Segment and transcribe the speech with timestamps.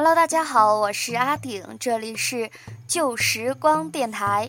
[0.00, 2.48] Hello，大家好，我是阿顶，这里是
[2.86, 4.48] 旧时光电台。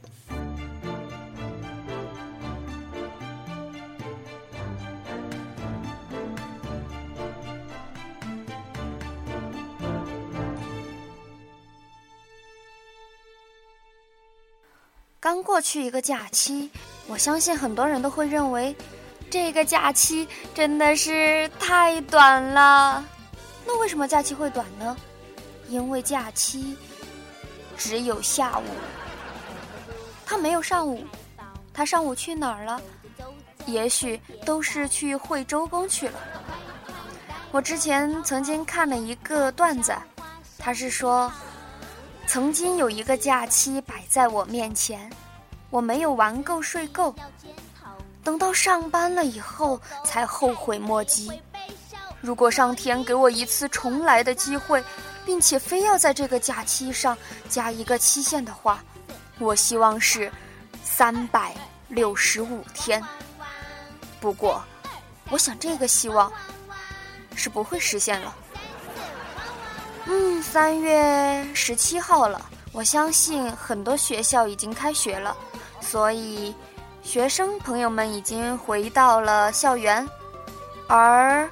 [15.20, 16.70] 刚过去一个假期，
[17.08, 18.76] 我相信很多人都会认为，
[19.32, 23.04] 这个假期真的是太短了。
[23.66, 24.96] 那为什么假期会短呢？
[25.70, 26.76] 因为假期
[27.78, 28.64] 只有下午，
[30.26, 31.06] 他没有上午，
[31.72, 32.82] 他上午去哪儿了？
[33.66, 36.20] 也许都是去会周公去了。
[37.52, 39.96] 我之前曾经看了一个段子，
[40.58, 41.32] 他是说，
[42.26, 45.08] 曾经有一个假期摆在我面前，
[45.70, 47.14] 我没有玩够睡够，
[48.24, 51.32] 等到上班了以后才后悔莫及。
[52.22, 54.84] 如果上天给我一次重来的机会，
[55.30, 57.16] 并且非要在这个假期上
[57.48, 58.84] 加一个期限的话，
[59.38, 60.32] 我希望是
[60.84, 61.56] 三百
[61.88, 63.00] 六十五天。
[64.20, 64.60] 不过，
[65.30, 66.34] 我想这个希望
[67.36, 68.36] 是不会实现了。
[70.08, 75.38] 嗯，三月十七号了，我相信很多学校已经开学了，
[75.80, 76.56] 所以
[77.04, 80.10] 学生朋友们已经回到了校园，
[80.88, 81.48] 而。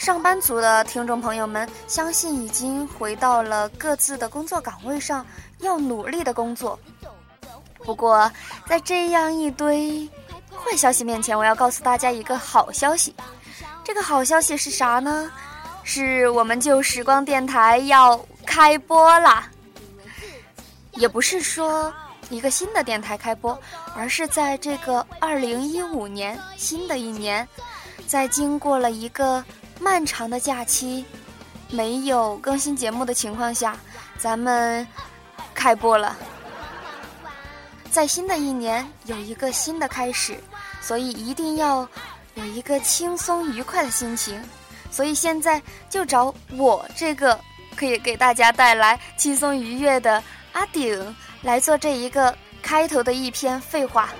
[0.00, 5.24] 上班族的听众朋友们，相信已经回到了各自的工作岗位上，
[5.58, 6.80] 要努力的工作。
[7.84, 8.32] 不过，
[8.66, 10.08] 在这样一堆
[10.48, 13.14] 坏消息面前，我要告诉大家一个好消息。
[13.84, 15.30] 这个好消息是啥呢？
[15.84, 19.50] 是我们旧时光电台要开播啦！
[20.92, 21.92] 也不是说
[22.30, 23.56] 一个新的电台开播，
[23.94, 27.46] 而是在这个二零一五年新的一年，
[28.06, 29.44] 在经过了一个。
[29.80, 31.04] 漫长的假期，
[31.70, 33.76] 没有更新节目的情况下，
[34.18, 34.86] 咱们
[35.54, 36.16] 开播了。
[37.90, 40.38] 在新的一年有一个新的开始，
[40.82, 41.88] 所以一定要
[42.34, 44.40] 有一个轻松愉快的心情。
[44.90, 47.38] 所以现在就找我这个
[47.74, 54.10] 可以给大家带来轻松愉悦的阿顶来做这一个开头的一篇废话。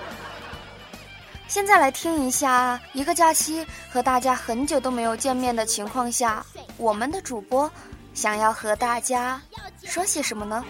[1.51, 6.45] 现在来听一下，一个假期和大家很久都没有见面的情况下，
[6.77, 7.69] 我们的主播
[8.13, 9.41] 想要和大家
[9.83, 10.63] 说些什么呢？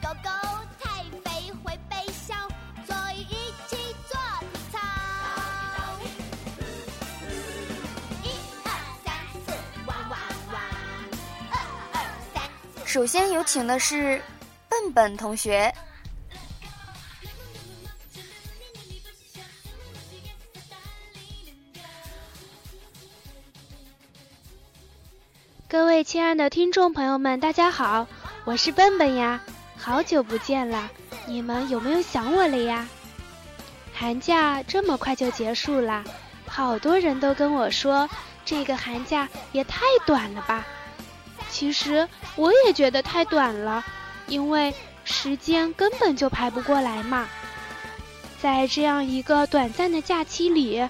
[0.00, 0.30] 狗狗
[12.86, 14.22] 首先有请的是
[14.68, 15.74] 笨笨同学。
[26.10, 28.08] 亲爱的听众朋友们，大家好，
[28.44, 29.40] 我是笨笨呀，
[29.76, 30.90] 好久不见了，
[31.24, 32.88] 你们有没有想我了呀？
[33.94, 36.02] 寒假这么快就结束了，
[36.48, 38.10] 好多人都跟我说，
[38.44, 40.66] 这个寒假也太短了吧。
[41.48, 43.84] 其实我也觉得太短了，
[44.26, 47.28] 因为时间根本就排不过来嘛。
[48.42, 50.88] 在这样一个短暂的假期里，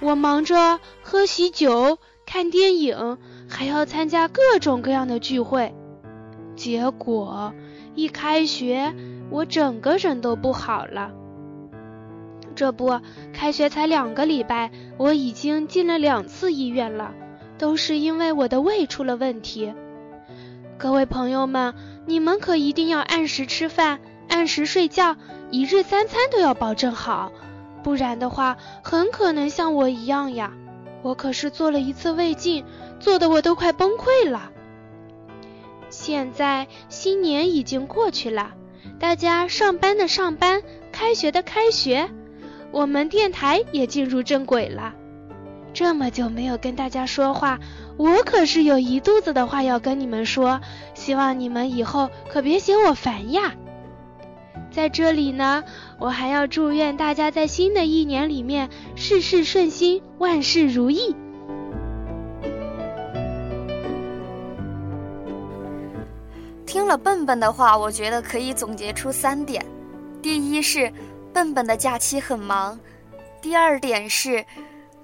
[0.00, 3.18] 我忙着喝喜酒、看电影。
[3.54, 5.74] 还要参加各种各样的聚会，
[6.56, 7.52] 结果
[7.94, 8.94] 一开学，
[9.28, 11.12] 我整个人都不好了。
[12.54, 12.98] 这不，
[13.34, 17.12] 开学才两个礼拜，我已经进了两次医院了，
[17.58, 19.74] 都是因为我的胃出了问题。
[20.78, 21.74] 各位朋友们，
[22.06, 25.14] 你们可一定要按时吃饭，按时睡觉，
[25.50, 27.30] 一日三餐都要保证好，
[27.82, 30.54] 不然的话，很可能像我一样呀。
[31.02, 32.64] 我可是做了一次胃镜。
[33.00, 34.50] 做的我都快崩溃了。
[35.90, 38.52] 现在新年已经过去了，
[39.00, 40.62] 大家上班的上班，
[40.92, 42.08] 开学的开学，
[42.70, 44.94] 我们电台也进入正轨了。
[45.74, 47.58] 这么久没有跟大家说话，
[47.96, 50.60] 我可是有一肚子的话要跟你们说，
[50.94, 53.54] 希望你们以后可别嫌我烦呀。
[54.72, 55.62] 在这里呢，
[55.98, 61.14] 我还要祝愿大家在新的一年里面事事顺心，万事如意。
[66.66, 69.62] 听了笨笨的话，我觉得可以总结出三点：
[70.22, 70.90] 第一是
[71.32, 72.74] 笨笨的假期很忙；
[73.42, 74.42] 第二点是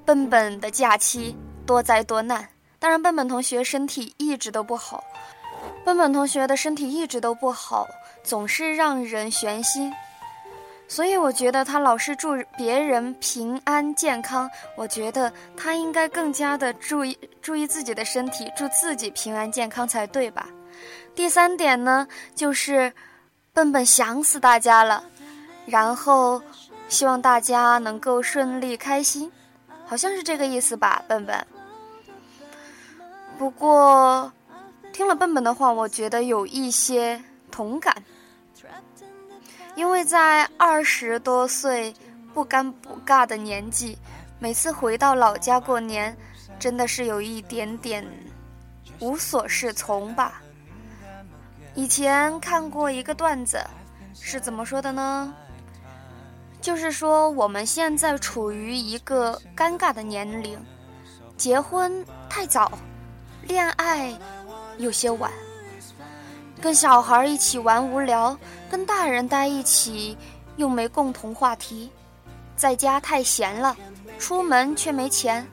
[0.07, 1.37] 笨笨的假期
[1.67, 2.49] 多灾多难。
[2.79, 5.05] 当然，笨笨同学身体一直都不好，
[5.85, 7.87] 笨笨同学的身体一直都不好，
[8.23, 9.93] 总是让人悬心。
[10.91, 20.49] 所以，我觉得他老是祝别人平安健康，我觉得他应该更加的注意注意自己的身体，祝自己平安健康才对吧？
[21.15, 22.91] 第三点呢，就是
[23.53, 25.05] 笨笨想死大家了，
[25.67, 26.41] 然后
[26.89, 29.31] 希望大家能够顺利开心，
[29.85, 31.47] 好像是这个意思吧，笨笨。
[33.37, 34.33] 不过
[34.91, 37.23] 听了笨笨的话，我觉得有一些
[37.59, 37.93] 同感，
[39.75, 41.93] 因为在二十多岁
[42.33, 43.99] 不尴不尬的年纪，
[44.39, 46.17] 每次回到老家过年，
[46.57, 48.07] 真的是有一点点
[49.01, 50.41] 无所适从吧。
[51.75, 53.61] 以前看过一个段子，
[54.15, 55.35] 是怎么说的呢？
[56.61, 60.57] 就是说我们现在处于一个尴尬的年龄，
[61.37, 62.71] 结婚太早，
[63.43, 64.17] 恋爱
[64.79, 65.33] 有些晚，
[66.61, 68.37] 跟小孩一起玩无聊，
[68.71, 70.17] 跟大人待一起
[70.57, 71.91] 又没共同话题，
[72.57, 73.77] 在家太闲了，
[74.19, 75.47] 出门却没钱，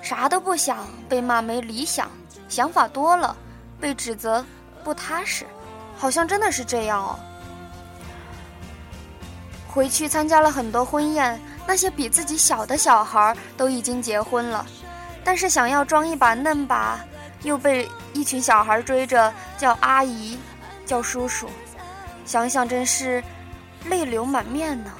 [0.00, 2.10] 啥都不想，被骂没理想，
[2.48, 3.36] 想法多了，
[3.80, 4.44] 被指责。
[4.84, 5.46] 不踏实，
[5.96, 7.16] 好像真的是这样哦。
[9.68, 14.66] 回去参加了很多婚宴，那些比自己小的小孩都已经结婚了，
[15.22, 16.98] 但是想要装一把嫩把，
[17.42, 20.38] 又被一群小孩追着叫阿姨，
[20.86, 21.48] 叫叔叔，
[22.24, 23.22] 想想真是
[23.86, 24.92] 泪流满面呢。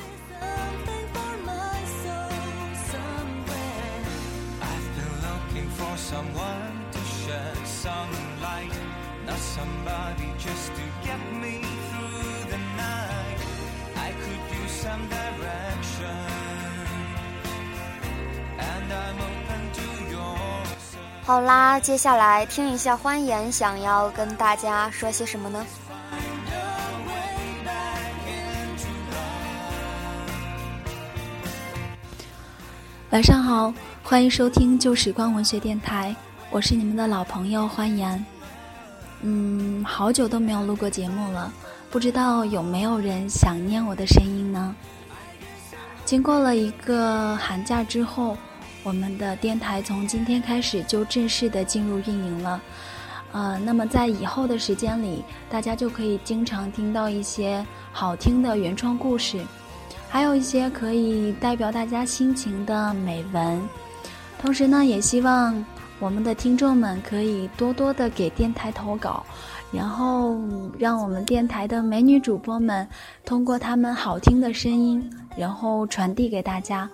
[21.33, 25.65] 好啦，接下来听一下欢颜想要跟大家说些什么呢？
[33.09, 36.15] 晚上好，欢迎收听旧时光文学电台，
[36.51, 38.23] 我是你们的老朋友欢颜。
[39.23, 41.51] 嗯，好久都没有录过节目了，
[41.91, 44.77] 不知道有没有人想念我的声音呢？
[46.05, 48.37] 经过了一个寒假之后，
[48.83, 52.61] 我们的电台从今天开始就正式的进入运营了。
[53.33, 59.43] 呃，那么在以后的时间里，大家就可以经常听到一些好听的原创故事，
[60.09, 63.61] 还有一些可以代表大家心情的美文。
[64.39, 65.65] 同时呢，也希望。
[66.01, 69.25] 我们的听众们可以多多的给电台投稿，
[69.71, 70.37] 然后
[70.77, 72.85] 让我们电台的美女主播们
[73.25, 76.91] 通过她们好听的声音，然后传递给大家。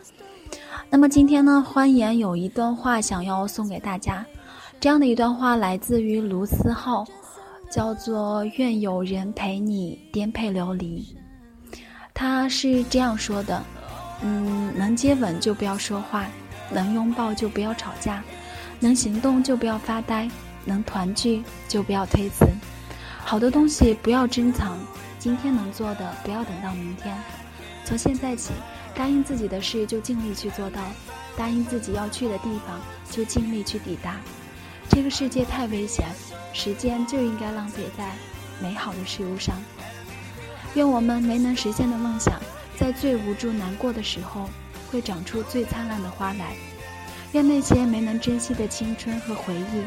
[0.91, 4.25] 那么今天呢，欢颜有一段话想要送给大家，
[4.81, 7.05] 这样的一段话来自于卢思浩，
[7.71, 11.07] 叫做“愿有人陪你颠沛流离”。
[12.15, 13.63] 他是这样说的
[14.25, 16.27] ：“嗯，能接吻就不要说话，
[16.73, 18.23] 能拥抱就不要吵架。”
[18.81, 20.31] 能行动就不要发呆，
[20.65, 22.47] 能团聚就不要推辞。
[23.19, 24.79] 好的东西不要珍藏，
[25.19, 27.15] 今天能做的不要等到明天。
[27.85, 28.53] 从现在起，
[28.99, 30.83] 答应自己的事就尽力去做到，
[31.37, 34.17] 答应自己要去的地方就尽力去抵达。
[34.89, 36.09] 这个世界太危险，
[36.53, 38.11] 时间就应该浪费在
[38.61, 39.55] 美好的事物上。
[40.75, 42.41] 愿我们没能实现的梦想，
[42.77, 44.51] 在最无助难过的时候，
[44.91, 46.57] 会长出最灿烂的花来。
[47.31, 49.85] 愿那些没能珍惜的青春和回忆，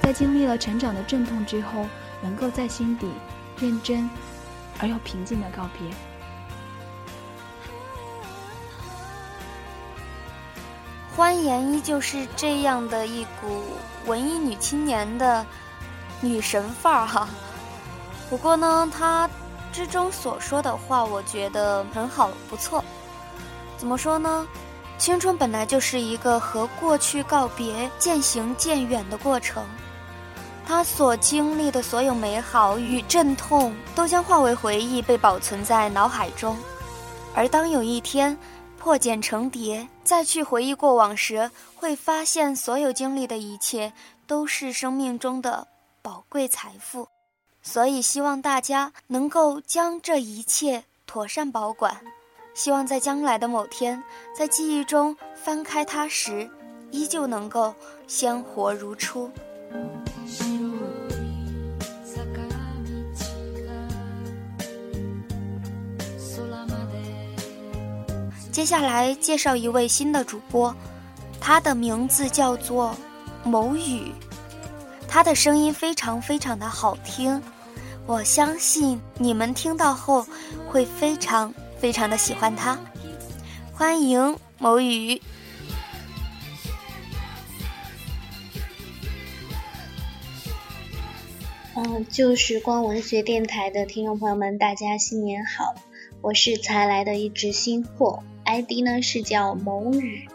[0.00, 1.86] 在经历了成长的阵痛之后，
[2.22, 3.06] 能够在心底
[3.60, 4.08] 认真
[4.78, 6.07] 而又平静的告别。
[11.18, 13.64] 欢颜依旧是这样的一股
[14.06, 15.44] 文艺女青年的
[16.20, 17.28] 女神范儿哈。
[18.30, 19.28] 不过呢，她
[19.72, 22.84] 之中所说的话，我觉得很好，不错。
[23.76, 24.46] 怎么说呢？
[24.96, 29.64] 青春本来就是一个和过去告别、渐行渐远的过程，
[30.64, 36.56] 他所经历的所有美好与阵痛，都将化为回忆，被保存在脑海中。
[37.34, 38.36] 而当有一天
[38.78, 43.92] 破茧成蝶，再去回忆过往时，会发现所有经历的一切
[44.26, 45.66] 都是生命中的
[46.00, 47.08] 宝贵财富。
[47.60, 52.00] 所以，希望大家能够将这一切妥善保管。
[52.54, 54.02] 希望在将来的某天，
[54.34, 56.48] 在记忆中翻开它时，
[56.90, 57.74] 依旧能够
[58.06, 59.30] 鲜活如初。
[68.58, 70.74] 接下来介绍一位新的主播，
[71.40, 72.92] 他的名字叫做
[73.44, 74.10] 某雨，
[75.06, 77.40] 他的声音非常非常的好听，
[78.04, 80.26] 我相信你们听到后
[80.68, 81.54] 会非常。
[81.78, 82.76] 非常的喜欢他，
[83.72, 85.22] 欢迎某雨。
[91.76, 95.76] 嗯，旧时光文学电台的听众朋友们，大家新年好！
[96.20, 100.26] 我是才来的一只新货，ID 呢是叫某雨。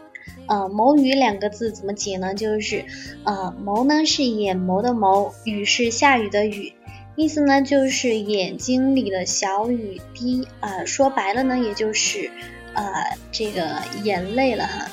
[0.46, 2.34] 呃，某雨两个字怎么解呢？
[2.34, 2.84] 就是
[3.24, 6.74] 呃，眸呢是眼眸的眸，雨是下雨的雨，
[7.15, 10.84] 意思呢就是眼睛里的小雨滴啊。
[10.86, 12.29] 说白了呢，也就是
[12.74, 12.84] 呃
[13.32, 14.86] 这个眼泪了哈。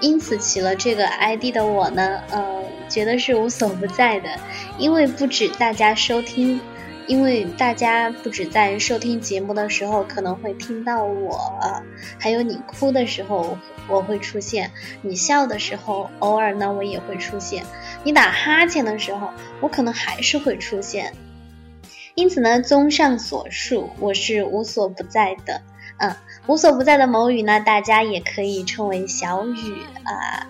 [0.00, 4.28] 因此起了这个 ID 的我呢，呃，觉得是无所不在的，
[4.78, 6.60] 因为不止大家收听，
[7.08, 11.82] 因为大家不止在收听节目的时候可能会听到我，
[12.18, 13.56] 还有你哭的时候
[13.88, 17.64] 我会出现，你笑的时候偶尔呢我也会出现，
[18.04, 21.14] 你打哈欠的时候我可能还是会出现，
[22.14, 25.62] 因此呢，综上所述，我是无所不在的。
[25.96, 26.14] 嗯，
[26.46, 29.74] 无所不在的某雨呢，大家也可以称为小雨
[30.04, 30.46] 啊。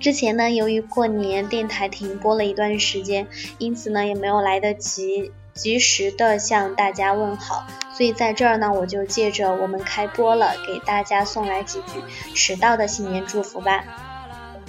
[0.00, 3.26] 之前呢，由于过年电台停播了一段时间，
[3.58, 7.64] 因此呢，也没有来得及及时的向大家问好，
[7.96, 12.00] 所以在这儿呢，我就借着我们开播了，给大家送来几句
[12.34, 13.84] 迟到的新年祝福吧。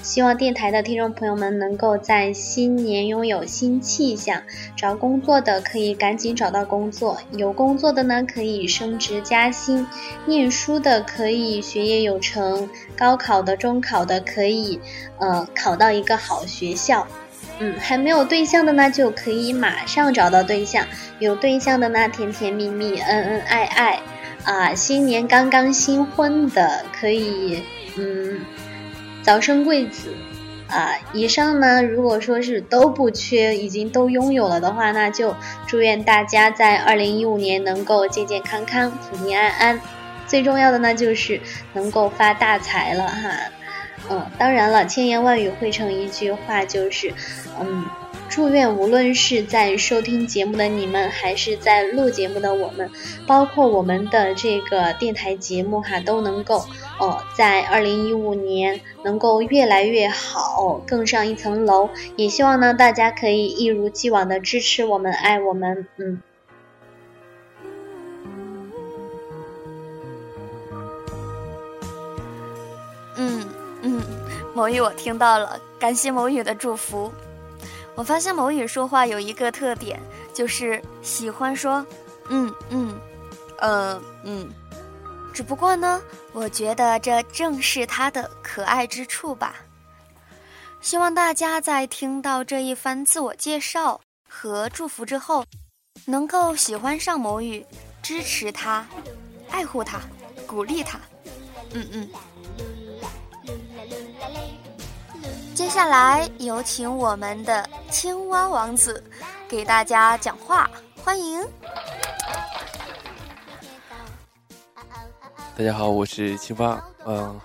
[0.03, 4.43] 希望电台的听众朋友们能够在新年拥有新气象，
[4.77, 9.87] 找工作的可以赶紧找到工作，有工作的呢可以升职加薪，
[10.27, 14.79] 念书的可以学业有成，高考的、中考的可以
[15.17, 17.07] 呃考到一个好学校，
[17.59, 20.85] 嗯，还没有对象的呢就可以马上找到对象，
[21.19, 23.99] 有对象的呢甜甜蜜蜜、恩恩爱爱，
[24.43, 27.63] 啊，新年刚刚新婚的可以
[27.97, 28.41] 嗯。
[29.23, 30.13] 早生贵子，
[30.69, 35.35] 啊，以上呢，如果说是都不缺，已经都拥有了的话，那就
[35.65, 39.81] 祝愿大家在二零一五年能够健健康康、平平安安。
[40.27, 41.41] 最重要的呢，就是
[41.73, 43.31] 能够发大财了哈。
[44.09, 47.13] 嗯，当然了，千言万语汇成一句话，就是，
[47.59, 47.85] 嗯。
[48.27, 52.89] 祝愿无论是在收听节目的你们，还是在录节目的我们，
[53.27, 56.65] 包括我们的这个电台节目哈，都能够
[56.99, 61.89] 哦，在二零一五年能够越来越好，更上一层楼。
[62.17, 66.21] 也希望呢，大家可以一如既往的支持我们，爱我们，嗯。
[68.35, 68.71] 嗯
[73.17, 73.45] 嗯，
[74.55, 77.11] 某雨我听到了，感谢某雨的祝福。
[77.93, 79.99] 我发现某雨说话有一个特点，
[80.33, 81.85] 就是喜欢说
[82.31, 82.97] “嗯嗯，
[83.57, 84.49] 呃嗯”。
[85.33, 89.55] 只不过呢，我觉得这正是他的可爱之处吧。
[90.79, 95.43] 希望大家在听到这一番自我介绍和祝福之后，
[96.05, 97.65] 能够喜欢上某雨，
[98.01, 98.87] 支持他，
[99.49, 99.99] 爱护他，
[100.47, 100.97] 鼓励他。
[101.73, 102.09] 嗯嗯。
[105.55, 109.01] 接下来有请我们的青蛙王子
[109.47, 110.69] 给大家讲话，
[111.01, 111.41] 欢迎。
[115.55, 117.39] 大家好，我是青蛙，嗯，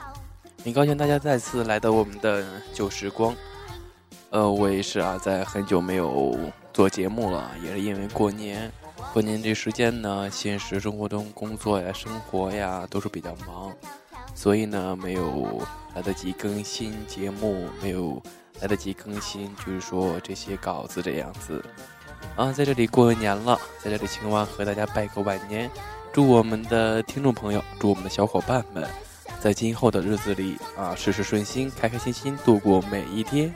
[0.64, 3.32] 很高兴大家再次来到我们的旧时光。
[4.30, 6.36] 呃，我也是啊，在很久没有
[6.72, 8.72] 做节目了，也是因为过年，
[9.12, 13.72] 过年这时间呢，现实生活中工作呀、生活呀都是比较忙，
[14.34, 15.62] 所以呢，没有。
[15.94, 18.22] 来得及更新节目，没有
[18.60, 21.64] 来得及更新，就是说这些稿子这样子。
[22.36, 25.70] 啊，在这里过年了，在这里青蛙和大家拜个晚年，
[26.12, 28.88] 祝我们的听众朋友，祝我们的小伙伴们，
[29.40, 33.52] 在今后的日子里啊，事事顺心，开开心心度过每一天。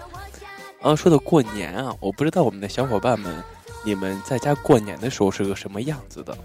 [0.82, 3.42] 啊，说到过年啊，我不知道我们的小伙伴们，
[3.84, 6.36] 你们在家过年的时候是个什么样子的？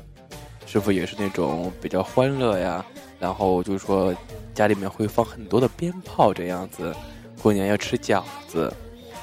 [0.66, 2.86] 是否也是那种比较欢乐呀？
[3.20, 4.16] 然后就是说。
[4.56, 6.94] 家里面会放很多的鞭炮，这样子，
[7.42, 8.74] 过年要吃饺子，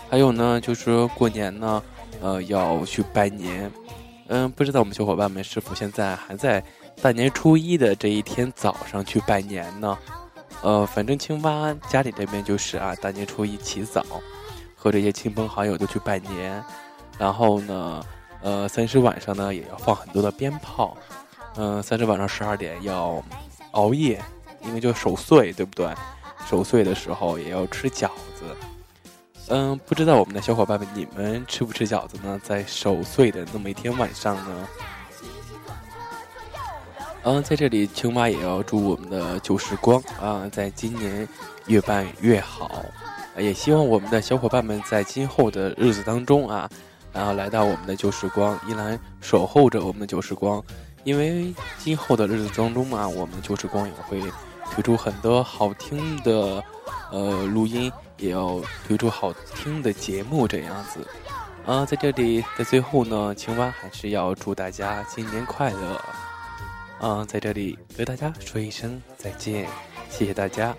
[0.09, 1.83] 还有呢，就是过年呢，
[2.23, 3.71] 呃，要去拜年。
[4.29, 6.65] 嗯，不知道我们小伙伴们是否现在还在
[7.03, 9.99] 大年初一的这一天早上去拜年呢？
[10.62, 14.03] 呃，反正青蛙家里这边就是啊，大年初一起早，
[14.75, 16.65] 和这些亲朋好友都去拜年，
[17.19, 18.03] 然后呢，
[18.41, 20.97] 呃，三十晚上呢也要放很多的鞭炮，
[21.57, 23.23] 嗯，三十晚上十二点要
[23.76, 24.21] 熬夜。
[24.62, 25.88] 因为就守岁，对不对？
[26.45, 28.45] 守岁的时候也要吃饺子。
[29.47, 32.40] 嗯，不知道我们的小伙伴们，你们吃不吃饺子呢？
[32.42, 34.68] 在守岁的那么一天晚上呢？
[37.23, 41.28] 嗯，在这里，青蛙也要祝我们的旧时光啊，在今年
[41.66, 42.85] 越办越好。
[43.38, 46.68] 也希望我们的小伙伴们在今后的日子当中啊，
[47.12, 50.61] 然后来到我们的旧时光，依然守候着我们的旧时光。
[51.07, 54.21] 因为今后的日子当中嘛，我们就是光影会。
[54.73, 56.63] 推出很多好听的，
[57.13, 61.07] 呃，录音也要推出好听的节目，这样子，
[61.65, 66.05] 啊，在这里的最后呢，青蛙还是要祝大家新年快乐。
[66.99, 69.69] 啊，在这里和大家说一声再见，
[70.11, 70.75] 谢谢大家。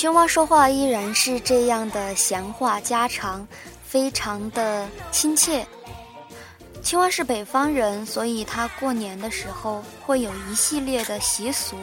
[0.00, 3.46] 青蛙说话依然是这样的闲话家常，
[3.84, 5.66] 非常的亲切。
[6.80, 11.76] 青蛙是北方人，所以他过年的时候会有一系列的习俗。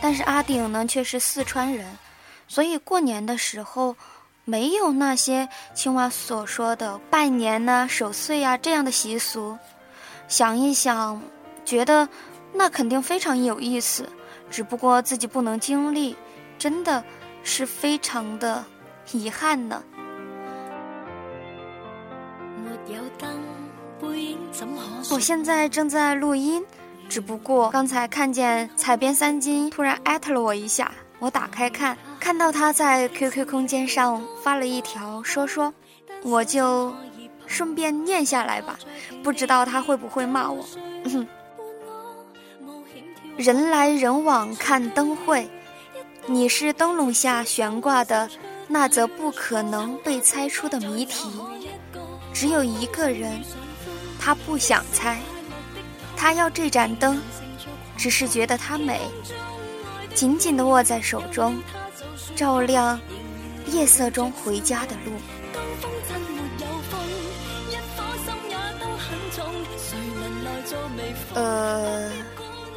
[0.00, 1.84] 但是阿顶呢却是四川人，
[2.46, 3.96] 所以过年的时候
[4.44, 9.58] 没有那些青蛙所说的拜年呐、守岁啊这样的习俗。
[10.28, 11.20] 想一想，
[11.64, 12.08] 觉得
[12.52, 14.08] 那肯定非常有意思，
[14.48, 16.16] 只不过自己不能经历，
[16.56, 17.02] 真的
[17.42, 18.64] 是非常的
[19.12, 19.82] 遗憾呢。
[25.10, 26.64] 我现在正在录音。
[27.08, 35.72] 只不过刚才看见彩编三金突然艾特了我一下，我打开看，看到他在 QQ 空间上发了一条说说，
[36.22, 36.94] 我就
[37.46, 38.78] 顺便念下来吧，
[39.22, 40.62] 不知道他会不会骂我。
[43.38, 45.48] 人来人往看灯会，
[46.30, 48.28] 你是灯笼下悬挂的
[48.66, 51.26] 那则不可能被猜出的谜题，
[52.34, 53.42] 只有一个人，
[54.20, 55.18] 他不想猜。
[56.14, 57.18] 他要这盏灯，
[57.96, 59.00] 只是觉得它美，
[60.14, 61.58] 紧紧地握在手中，
[62.36, 63.00] 照亮
[63.68, 65.12] 夜色中回家的路。
[71.34, 72.10] 呃，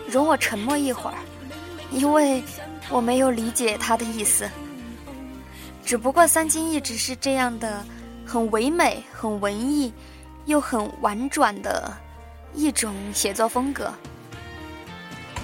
[0.08, 1.18] 容我沉默一会儿，
[1.92, 2.42] 因为
[2.92, 4.48] 我没有理解他的意思。
[5.84, 7.84] 只不过三金一直是这样的，
[8.26, 9.92] 很唯美、很文艺，
[10.46, 11.92] 又很婉转的。
[12.54, 13.94] 一种写作风格。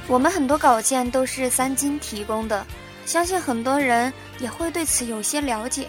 [0.10, 2.67] 我们很多稿件都是三金提供的，
[3.05, 5.88] 相信很多人也会对此有些了解。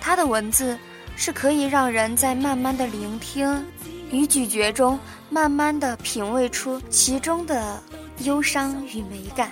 [0.00, 0.78] 他的文字
[1.16, 3.66] 是可以让人在慢慢的聆听
[4.12, 4.96] 与咀嚼中，
[5.28, 7.82] 慢慢的品味出其中的
[8.20, 9.50] 忧伤与美感。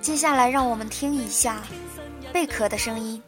[0.00, 1.62] 接下来，让我们听一下
[2.32, 3.22] 贝壳的声音。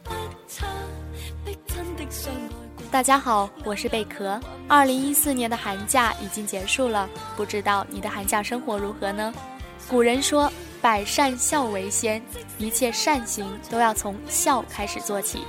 [2.89, 4.39] 大家好，我是贝壳。
[4.67, 7.07] 二零一四年的寒假已经结束了，
[7.37, 9.31] 不知道你的寒假生活如何呢？
[9.87, 12.19] 古人说“百善孝为先”，
[12.57, 15.43] 一切善行都要从孝开始做起。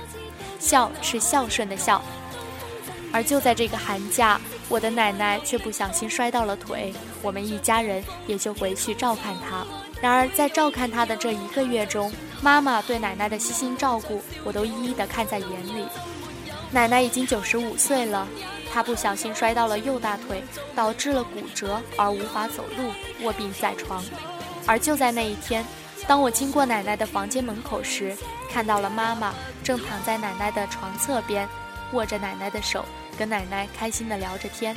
[0.59, 1.99] 孝是孝顺的孝。
[3.11, 9.65] 而就在这个寒假，我的奶奶却不小心摔到了腿，我们一家人也就回去照看她。
[10.01, 15.85] 然而在照看她的这一个月中，妈妈对奶奶的悉心照顾，我都一一的看在眼里。
[16.71, 18.27] 奶奶已经九十五岁了，
[18.71, 20.43] 她不小心摔到了右大腿，
[20.75, 22.91] 导致了骨折而无法走路，
[23.23, 24.03] 卧病在床。
[24.67, 25.63] 而就在那一天，
[26.07, 28.15] 当我经过奶奶的房间门口时，
[28.51, 31.47] 看到了妈妈正躺在奶奶的床侧边，
[31.93, 32.83] 握着奶奶的手，
[33.17, 34.75] 跟奶奶开心地聊着天。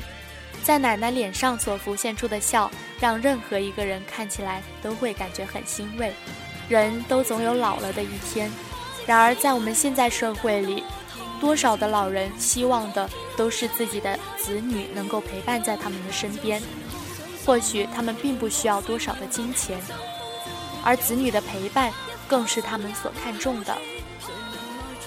[0.63, 6.13] 在奶奶脸上所浮现出的笑，让任何一个人看起来都会感觉很欣慰。
[6.69, 8.51] 人都总有老了的一天，
[9.07, 10.85] 然而在我们现在社会里。
[11.41, 16.61] 多少的老人希望的都是自己的子女能够陪伴在他们的身边，
[17.47, 19.79] 或许他们并不需要多少的金钱，
[20.83, 21.93] 而子女的陪伴
[22.27, 23.79] 更是他们所看重的。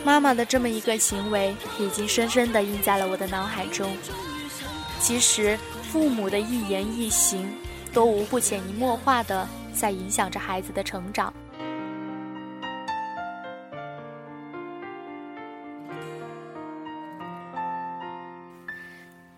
[0.06, 3.94] 妈妈的这么一个行为，已经深深地印在了我的脑海中。
[5.02, 5.58] 其实，
[5.92, 7.52] 父母的一言一行，
[7.92, 11.34] 都无不潜移默化的在影响着孩子的成长。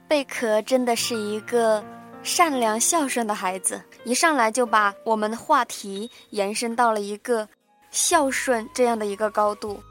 [0.07, 1.83] 贝壳真的是一个
[2.21, 7.47] 善良孝顺的孩子，一上来就把我们的话题延伸到了一个
[7.89, 9.81] 孝顺这样的一个高度。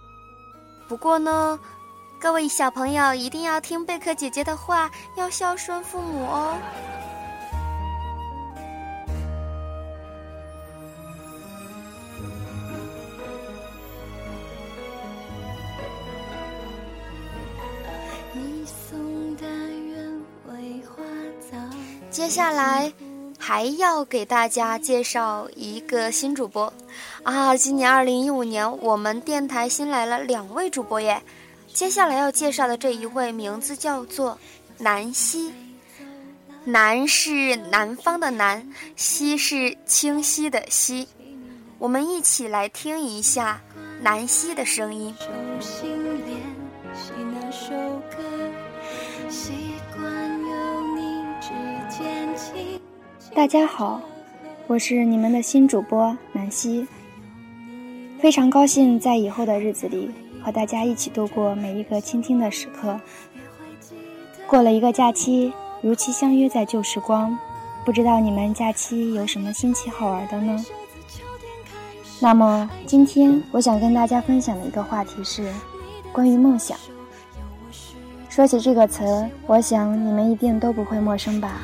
[0.86, 1.58] 不过呢，
[2.22, 6.56] 各位小朋友一定要听贝壳姐姐的话，要孝顺父母哦。
[22.08, 22.92] 接下来
[23.36, 26.72] 还要给大家介绍一个新主播
[27.24, 27.56] 啊！
[27.56, 31.20] 今年二零一五年，我们电台新来了两位主播耶。
[31.74, 34.38] 接下来要介绍的这一位名字叫做
[34.78, 35.50] 南希，
[36.64, 41.08] 南是南方的南，希是清晰的希。
[41.78, 43.60] 我们一起来听一下
[44.02, 45.14] 南希的声音。
[53.34, 54.00] 大家好，
[54.66, 56.86] 我是你们的新主播南希，
[58.20, 60.10] 非常高兴在以后的日子里
[60.44, 63.00] 和大家一起度过每一个倾听的时刻。
[64.46, 67.38] 过了一个假期，如期相约在旧时光，
[67.84, 70.64] 不知道你们假期有什么新奇好玩的呢？
[72.20, 75.52] 那么今天我想跟大家分享的一个话题是
[76.12, 76.76] 关于梦想。
[78.28, 81.62] 说起这个词，我想你们一定都不会陌生吧？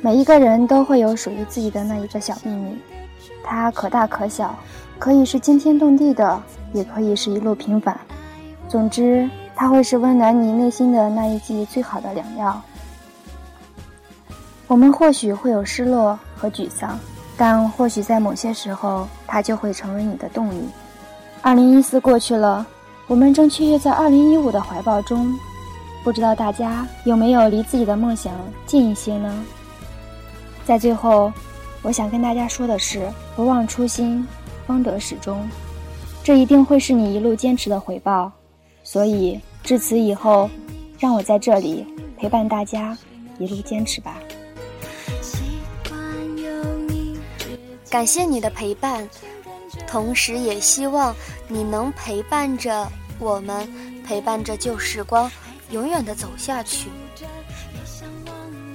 [0.00, 2.78] 每一个人都会有属于自己的那一个小秘密，
[3.42, 4.58] 它可大可小，
[5.00, 6.38] 可以是惊天动地的，
[6.74, 7.98] 也可以是一路平凡。
[8.68, 12.60] 总之，它会是温暖你内心的那一剂最好的良药。
[14.66, 16.98] 我们或许会有失落和沮丧，
[17.34, 20.68] 但或许在某些时候，它就会成为你的动力。
[21.40, 22.64] 二零一四过去了，
[23.06, 25.34] 我们正雀跃在二零一五的怀抱中，
[26.04, 28.34] 不知道大家有没有离自己的梦想
[28.66, 29.42] 近一些呢？
[30.66, 31.32] 在最后，
[31.80, 34.24] 我想跟大家说的是：不忘初心，
[34.70, 35.48] 方得始终。
[36.22, 38.30] 这一定会是你一路坚持的回报。
[38.84, 40.48] 所以，至此以后，
[40.96, 41.84] 让我在这里
[42.16, 42.96] 陪伴大家
[43.40, 44.16] 一路坚持吧。
[47.90, 49.08] 感谢你的陪伴，
[49.88, 51.12] 同时也希望
[51.48, 52.86] 你能陪伴着
[53.18, 53.68] 我们，
[54.06, 55.28] 陪伴着旧时光，
[55.72, 56.88] 永远的走下去。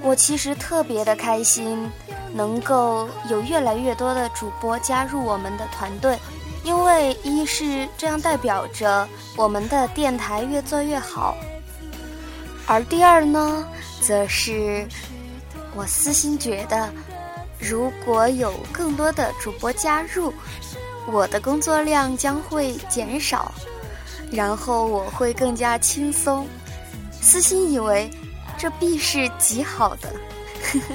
[0.02, 1.90] 我其实特别的开心，
[2.36, 6.20] 能够有越来越多的主播加入我们的团队，
[6.66, 11.38] 因为一是这样代表着我们的电台越做越好，
[12.68, 13.66] 而第二呢，
[14.02, 14.86] 则是
[15.74, 16.92] 我私心觉得，
[17.58, 20.34] 如果有更多的主播加入，
[21.08, 23.50] 我的工作量将会减少，
[24.30, 26.46] 然后我会更加轻松。
[27.22, 28.12] 私心以为。
[28.58, 30.08] 这必是极好的。
[30.64, 30.86] 呵呵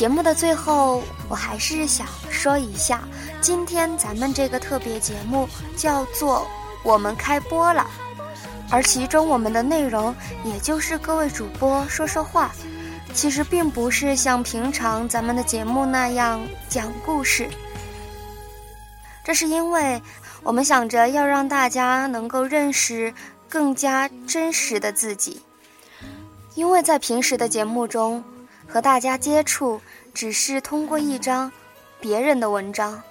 [0.00, 3.06] 节目的最后，我还是想说一下，
[3.42, 6.38] 今天咱们这个特别节目叫做
[6.82, 7.86] 《我们开播了》，
[8.70, 12.50] 而其中我们的内容也就是各位主播说说话，
[13.12, 17.46] 其实并不是像平常咱们的节目那样讲故事，
[19.22, 20.00] 这是因为。
[20.42, 23.12] 我们想着要让大家能够认识
[23.50, 25.42] 更加真实的自己，
[26.54, 28.24] 因为在平时的节目中
[28.72, 29.80] 和大家接触
[30.14, 31.50] 只是通过一张
[31.98, 33.02] 别人的文章，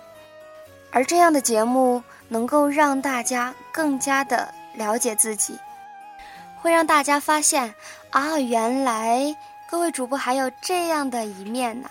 [0.89, 5.59] 而这样的节目能够让大家更加的了解自己，
[6.61, 7.73] 会让大家发现
[8.11, 9.35] 啊，原来
[9.69, 11.89] 各位主播还有这样的一面呢。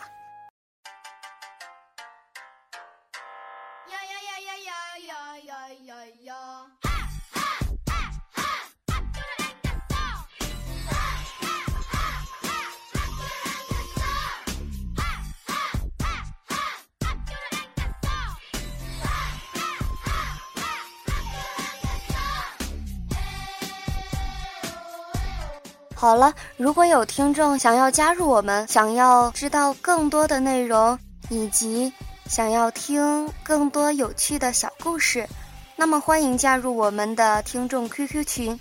[25.98, 30.96] 好了，如果有听众想要加入我们，想要知道更多的内容，
[31.28, 31.92] 以及
[32.28, 35.28] 想要听更多有趣的小故事，
[35.74, 38.60] 那么欢迎加入我们的听众 QQ 群：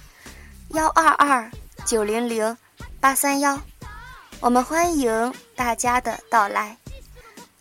[0.69, 1.47] 幺二二
[1.85, 2.57] 九零零
[2.99, 3.61] 八三幺，
[4.39, 6.75] 我们欢迎大家的到来。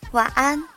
[0.09, 0.76] 晚安。